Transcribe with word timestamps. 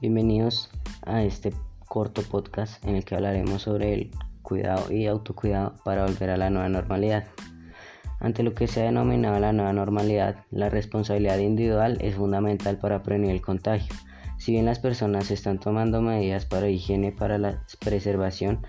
Bienvenidos 0.00 0.70
a 1.02 1.24
este 1.24 1.52
corto 1.88 2.22
podcast 2.22 2.84
en 2.86 2.94
el 2.94 3.04
que 3.04 3.16
hablaremos 3.16 3.62
sobre 3.62 3.94
el 3.94 4.10
cuidado 4.42 4.92
y 4.92 5.08
autocuidado 5.08 5.74
para 5.84 6.06
volver 6.06 6.30
a 6.30 6.36
la 6.36 6.50
nueva 6.50 6.68
normalidad. 6.68 7.26
Ante 8.20 8.44
lo 8.44 8.54
que 8.54 8.68
se 8.68 8.82
ha 8.82 8.84
denominado 8.84 9.40
la 9.40 9.52
nueva 9.52 9.72
normalidad, 9.72 10.44
la 10.52 10.68
responsabilidad 10.68 11.38
individual 11.38 11.98
es 12.00 12.14
fundamental 12.14 12.78
para 12.78 13.02
prevenir 13.02 13.32
el 13.32 13.42
contagio. 13.42 13.92
Si 14.38 14.52
bien 14.52 14.66
las 14.66 14.78
personas 14.78 15.32
están 15.32 15.58
tomando 15.58 16.00
medidas 16.00 16.46
para 16.46 16.68
higiene 16.68 17.10
para 17.10 17.36
la 17.36 17.64
preservación, 17.80 18.64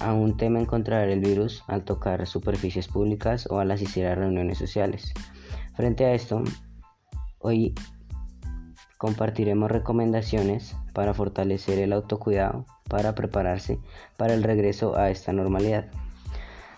aún 0.00 0.38
temen 0.38 0.64
contraer 0.64 1.10
el 1.10 1.20
virus 1.20 1.62
al 1.66 1.84
tocar 1.84 2.26
superficies 2.26 2.88
públicas 2.88 3.46
o 3.50 3.58
al 3.58 3.70
asistir 3.70 4.06
a 4.06 4.14
reuniones 4.14 4.56
sociales. 4.56 5.12
Frente 5.74 6.06
a 6.06 6.14
esto, 6.14 6.42
hoy 7.38 7.74
Compartiremos 9.00 9.70
recomendaciones 9.70 10.76
para 10.92 11.14
fortalecer 11.14 11.78
el 11.78 11.94
autocuidado 11.94 12.66
para 12.86 13.14
prepararse 13.14 13.78
para 14.18 14.34
el 14.34 14.42
regreso 14.42 14.94
a 14.94 15.08
esta 15.08 15.32
normalidad. 15.32 15.86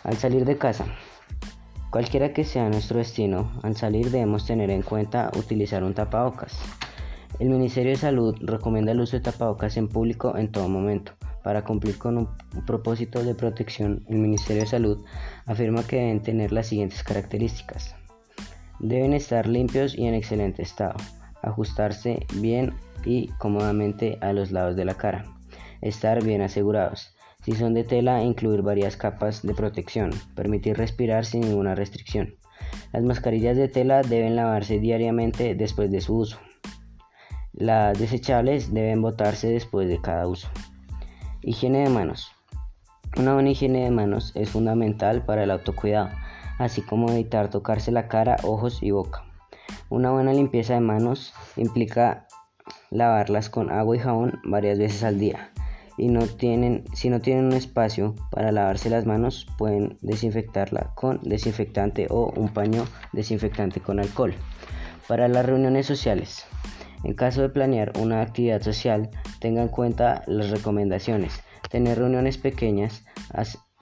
Al 0.04 0.16
salir 0.16 0.45
de 0.45 0.56
casa, 0.56 0.84
cualquiera 1.90 2.32
que 2.32 2.45
sea 2.45 2.68
nuestro 2.68 2.98
destino, 2.98 3.50
al 3.64 3.74
salir 3.74 4.12
debemos 4.12 4.46
tener 4.46 4.70
en 4.70 4.82
cuenta 4.82 5.32
utilizar 5.36 5.82
un 5.82 5.95
tapabocas. 5.95 6.56
El 7.40 7.48
Ministerio 7.48 7.90
de 7.90 7.98
Salud 7.98 8.36
recomienda 8.40 8.92
el 8.92 9.00
uso 9.00 9.16
de 9.16 9.24
tapabocas 9.24 9.76
en 9.76 9.88
público 9.88 10.36
en 10.36 10.52
todo 10.52 10.68
momento. 10.68 11.14
Para 11.42 11.64
cumplir 11.64 11.98
con 11.98 12.18
un 12.18 12.28
propósito 12.64 13.24
de 13.24 13.34
protección, 13.34 14.04
el 14.06 14.18
Ministerio 14.18 14.62
de 14.62 14.68
Salud 14.68 15.04
afirma 15.45 15.82
que 15.82 15.96
deben 15.96 16.23
tener 16.23 16.52
las 16.52 16.68
siguientes 16.68 17.02
características. 17.02 17.96
Deben 18.78 19.12
estar 19.12 19.48
limpios 19.48 19.98
y 19.98 20.06
en 20.06 20.14
excelente 20.14 20.62
estado 20.62 20.95
ajustarse 21.43 22.26
bien 22.35 22.74
y 23.04 23.29
cómodamente 23.38 24.18
a 24.21 24.32
los 24.32 24.52
lados 24.52 24.76
de 24.76 24.85
la 24.85 24.95
cara, 24.95 25.24
estar 25.80 26.23
bien 26.23 26.43
asegurados. 26.43 27.15
Si 27.45 27.52
son 27.52 27.74
de 27.74 27.82
tela, 27.82 28.23
incluir 28.23 28.62
varias 28.62 28.96
capas 28.96 29.43
de 29.43 29.52
protección, 29.54 30.10
permitir 30.37 30.76
respirar 30.76 31.24
sin 31.24 31.40
ninguna 31.40 31.74
restricción. 31.74 32.37
Las 32.93 33.02
mascarillas 33.02 33.57
de 33.57 33.68
tela 33.68 34.02
deben 34.02 34.37
lavarse 34.37 34.79
diariamente 34.79 35.54
después 35.57 35.90
de 35.90 36.01
su 36.01 36.16
uso. 36.18 36.38
Las 37.52 37.98
desechables 37.98 38.73
deben 38.73 39.02
botarse 39.02 39.48
después 39.48 39.88
de 39.88 40.01
cada 40.01 40.29
uso. 40.29 40.48
Higiene 41.43 41.80
de 41.80 41.90
manos. 41.90 42.30
Una 43.18 43.35
buena 43.35 43.51
higiene 43.51 43.85
de 43.85 43.90
manos 43.90 44.32
es 44.37 44.51
fundamental 44.51 45.24
para 45.24 45.43
el 45.43 45.51
autocuidado, 45.51 46.10
así 46.59 46.80
como 46.80 47.10
evitar 47.10 47.51
tocarse 47.51 47.90
la 47.90 48.09
cara, 48.09 48.37
ojos 48.45 48.82
y 48.82 48.93
boca. 48.93 49.24
Una 49.88 50.10
buena 50.10 50.32
limpieza 50.32 50.74
de 50.74 50.80
manos 50.80 51.35
implica 51.57 52.27
lavarlas 52.91 53.51
con 53.51 53.71
agua 53.71 53.96
y 53.96 54.01
jabón 54.01 54.41
varias 54.45 54.79
veces 54.79 55.04
al 55.04 55.19
día. 55.19 55.51
Y 55.99 56.09
no 56.09 56.27
tienen, 56.27 56.85
si 56.95 57.10
no 57.10 57.21
tienen 57.21 57.46
un 57.46 57.52
espacio 57.52 58.15
para 58.30 58.52
lavarse 58.52 58.88
las 58.88 59.04
manos, 59.04 59.46
pueden 59.59 59.99
desinfectarla 60.01 60.93
con 60.95 61.21
desinfectante 61.23 62.07
o 62.09 62.32
un 62.37 62.49
paño 62.49 62.87
desinfectante 63.13 63.80
con 63.80 64.00
alcohol. 64.00 64.34
Para 65.06 65.28
las 65.28 65.44
reuniones 65.44 65.87
sociales, 65.87 66.47
en 67.04 67.15
caso 67.15 67.43
de 67.43 67.49
planear 67.49 67.93
una 67.99 68.22
actividad 68.22 68.62
social, 68.62 69.10
tenga 69.41 69.62
en 69.62 69.69
cuenta 69.69 70.22
las 70.26 70.50
recomendaciones. 70.50 71.43
Tener 71.69 71.99
reuniones 71.99 72.38
pequeñas, 72.38 73.04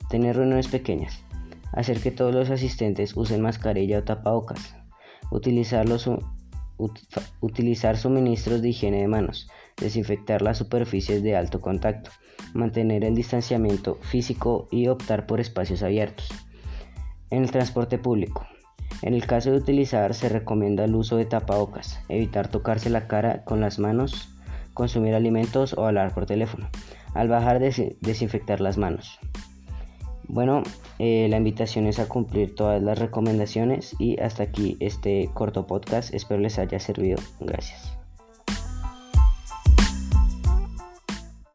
tener 0.09 0.37
reuniones 0.37 0.69
pequeñas, 0.69 1.23
hacer 1.73 2.01
que 2.01 2.11
todos 2.11 2.35
los 2.35 2.51
asistentes 2.51 3.17
usen 3.17 3.43
mascarilla 3.43 3.99
o 3.99 4.05
tapabocas, 4.05 4.75
utilizar, 5.31 5.87
utilizar 7.41 7.97
suministros 7.97 8.63
de 8.63 8.69
higiene 8.71 9.01
de 9.01 9.09
manos, 9.09 9.49
desinfectar 9.77 10.43
las 10.43 10.59
superficies 10.59 11.23
de 11.23 11.37
alto 11.37 11.61
contacto, 11.61 12.11
mantener 12.55 13.05
el 13.05 13.15
distanciamiento 13.15 13.97
físico 14.03 14.69
y 14.71 14.89
optar 14.89 15.27
por 15.27 15.41
espacios 15.41 15.83
abiertos. 15.83 16.29
En 17.31 17.43
el 17.45 17.51
transporte 17.51 17.99
público. 17.99 18.47
En 19.03 19.15
el 19.15 19.27
caso 19.27 19.51
de 19.51 19.57
utilizar 19.57 20.15
se 20.15 20.29
recomienda 20.29 20.85
el 20.85 20.95
uso 20.95 21.17
de 21.17 21.25
tapabocas, 21.25 22.01
evitar 22.09 22.49
tocarse 22.49 22.91
la 22.91 23.07
cara 23.07 23.45
con 23.45 23.61
las 23.61 23.79
manos, 23.79 24.29
consumir 24.75 25.15
alimentos 25.15 25.75
o 25.75 25.87
hablar 25.87 26.13
por 26.13 26.27
teléfono. 26.27 26.69
Al 27.15 27.29
bajar 27.29 27.61
desinfectar 27.61 28.61
las 28.61 28.79
manos. 28.79 29.19
Bueno, 30.33 30.63
eh, 31.01 31.27
la 31.29 31.39
invitación 31.39 31.89
es 31.89 31.99
a 31.99 32.07
cumplir 32.07 32.55
todas 32.55 32.81
las 32.81 33.01
recomendaciones 33.01 33.97
y 33.99 34.21
hasta 34.21 34.45
aquí 34.45 34.77
este 34.79 35.29
corto 35.35 35.67
podcast. 35.67 36.15
Espero 36.15 36.41
les 36.41 36.57
haya 36.61 36.79
servido. 36.79 37.19
Gracias. 37.41 38.00